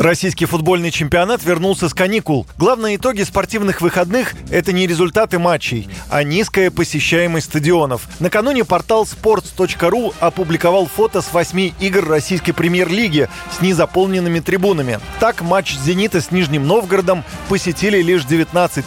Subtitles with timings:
[0.00, 2.46] Российский футбольный чемпионат вернулся с каникул.
[2.56, 8.08] Главные итоги спортивных выходных– это не результаты матчей, а низкая посещаемость стадионов.
[8.18, 15.00] Накануне портал sports.ru опубликовал фото с восьми игр российской премьер-лиги с незаполненными трибунами.
[15.18, 18.86] Так, матч «Зенита» с Нижним Новгородом посетили лишь 19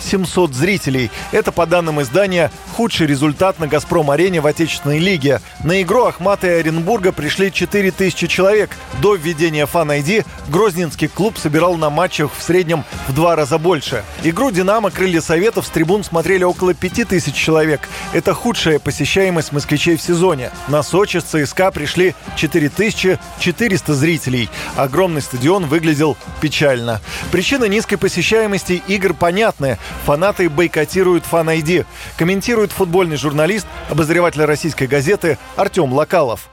[0.00, 1.12] 700 зрителей.
[1.30, 5.40] Это, по данным издания, худший результат на «Газпром-арене» в отечественной лиге.
[5.62, 8.70] На игру Ахмата и Оренбурга пришли 4000 человек.
[9.00, 14.02] До введения фан-айди Грозненский клуб собирал на матчах в среднем в два раза больше.
[14.22, 17.88] Игру «Динамо» «Крылья Советов» с трибун смотрели около 5000 человек.
[18.14, 20.50] Это худшая посещаемость москвичей в сезоне.
[20.68, 24.48] На Сочи с ЦСКА пришли 4400 зрителей.
[24.76, 27.00] Огромный стадион выглядел печально.
[27.30, 29.78] Причина низкой посещаемости игр понятны.
[30.06, 31.84] Фанаты бойкотируют фан-айди.
[32.16, 36.48] Комментирует футбольный журналист, обозреватель российской газеты Артем Локалов.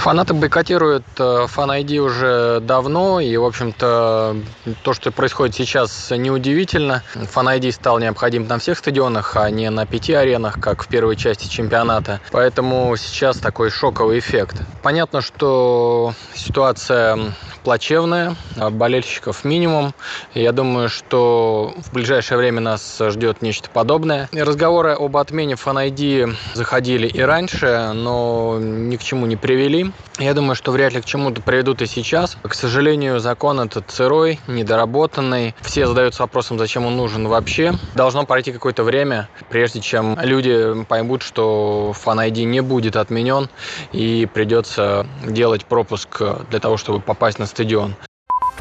[0.00, 4.34] Фанаты бойкотируют э, фан ID уже давно, и, в общем-то,
[4.82, 7.02] то, что происходит сейчас, неудивительно.
[7.12, 11.16] Фан ID стал необходим на всех стадионах, а не на пяти аренах, как в первой
[11.16, 12.18] части чемпионата.
[12.32, 14.62] Поэтому сейчас такой шоковый эффект.
[14.82, 19.94] Понятно, что ситуация плачевная, а болельщиков минимум.
[20.34, 24.28] Я думаю, что в ближайшее время нас ждет нечто подобное.
[24.32, 29.92] Разговоры об отмене фан ID заходили и раньше, но ни к чему не привели.
[30.18, 32.36] Я думаю, что вряд ли к чему-то приведут и сейчас.
[32.42, 35.54] К сожалению, закон этот сырой, недоработанный.
[35.60, 37.74] Все задаются вопросом, зачем он нужен вообще.
[37.94, 43.48] Должно пройти какое-то время, прежде чем люди поймут, что Fan ID не будет отменен
[43.92, 47.94] и придется делать пропуск для того, чтобы попасть на стадион.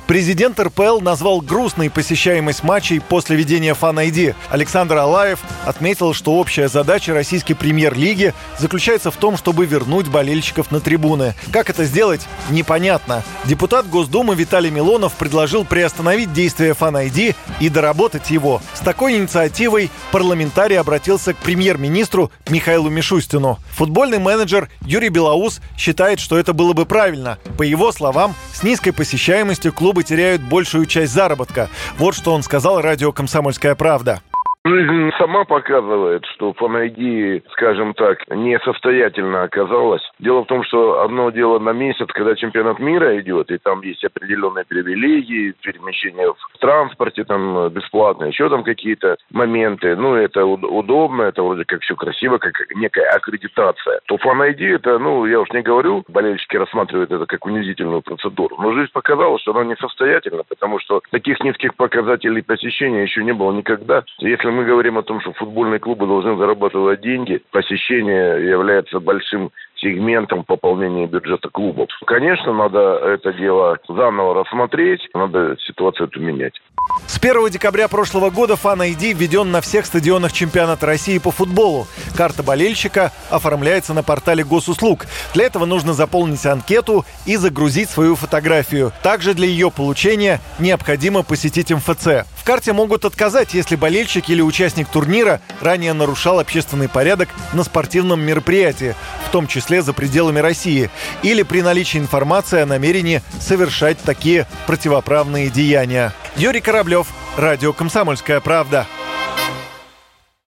[0.10, 4.33] Президент РПЛ назвал грустной посещаемость матчей после ведения фан-айди.
[4.50, 10.80] Александр Алаев отметил, что общая задача российской премьер-лиги заключается в том, чтобы вернуть болельщиков на
[10.80, 11.36] трибуны.
[11.54, 13.22] Как это сделать, непонятно.
[13.45, 18.64] Депутат Госдумы Виталий Милонов предложил приостановить действие фан-айди и доработать его.
[18.73, 23.60] С такой инициативой парламентарий обратился к премьер-министру Михаилу Мишустину.
[23.73, 27.38] Футбольный менеджер Юрий Белоус считает, что это было бы правильно.
[27.60, 31.70] По его словам, с низкой посещаемостью клубы клубы теряют большую часть заработка.
[31.98, 34.21] Вот что он сказал радио «Комсомольская правда».
[34.70, 40.04] Жизнь сама показывает, что Фанайди, скажем так, несостоятельно оказалась.
[40.20, 44.06] Дело в том, что одно дело на месяц, когда чемпионат мира идет, и там есть
[44.06, 49.96] определенные привилегии, перемещение в транспорте, там бесплатно, еще там какие-то моменты.
[49.96, 54.02] Ну, это удобно, это вроде как все красиво, как некая аккредитация.
[54.06, 58.56] То Фанайди это, ну, я уж не говорю, болельщики рассматривают это как унизительную процедуру.
[58.60, 63.52] Но жизнь показала, что она несостоятельна, потому что таких низких показателей посещения еще не было
[63.52, 64.04] никогда.
[64.20, 70.43] Если мы говорим о том, что футбольные клубы должны зарабатывать деньги, посещение является большим сегментом
[70.43, 71.87] пополнения бюджета клубов.
[72.05, 76.59] Конечно, надо это дело заново рассмотреть, надо ситуацию эту менять.
[77.08, 81.87] С 1 декабря прошлого года Fan ID введен на всех стадионах чемпионата России по футболу.
[82.20, 85.06] Карта болельщика оформляется на портале госуслуг.
[85.34, 88.92] Для этого нужно заполнить анкету и загрузить свою фотографию.
[89.02, 92.28] Также для ее получения необходимо посетить МФЦ.
[92.36, 98.20] В карте могут отказать, если болельщик или участник турнира ранее нарушал общественный порядок на спортивном
[98.20, 100.90] мероприятии, в том числе за пределами России,
[101.24, 106.12] или при наличии информации о намерении совершать такие противоправные деяния.
[106.36, 107.08] Юрий Кораблев,
[107.38, 108.88] Радио «Комсомольская правда».